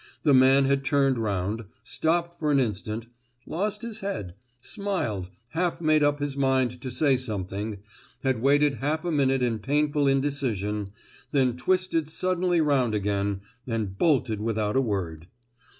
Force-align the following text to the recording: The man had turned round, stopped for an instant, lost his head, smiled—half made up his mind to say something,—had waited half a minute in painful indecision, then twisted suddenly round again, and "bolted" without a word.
The 0.23 0.33
man 0.33 0.65
had 0.65 0.83
turned 0.83 1.19
round, 1.19 1.65
stopped 1.83 2.33
for 2.33 2.49
an 2.51 2.59
instant, 2.59 3.05
lost 3.45 3.83
his 3.83 3.99
head, 3.99 4.33
smiled—half 4.59 5.79
made 5.79 6.01
up 6.03 6.17
his 6.17 6.35
mind 6.35 6.81
to 6.81 6.89
say 6.89 7.15
something,—had 7.15 8.41
waited 8.41 8.75
half 8.77 9.05
a 9.05 9.11
minute 9.11 9.43
in 9.43 9.59
painful 9.59 10.07
indecision, 10.07 10.89
then 11.31 11.55
twisted 11.55 12.09
suddenly 12.09 12.61
round 12.61 12.95
again, 12.95 13.41
and 13.67 13.95
"bolted" 13.99 14.41
without 14.41 14.75
a 14.75 14.81
word. 14.81 15.27